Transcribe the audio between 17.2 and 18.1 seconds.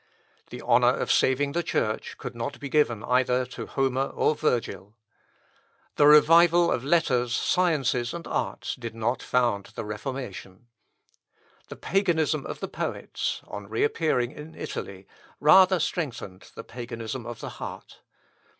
of the heart.